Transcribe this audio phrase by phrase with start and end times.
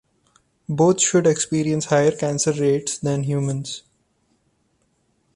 [0.67, 3.83] Both should experience higher cancer rates than humans.